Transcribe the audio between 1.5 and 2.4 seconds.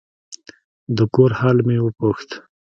مې وپوښت.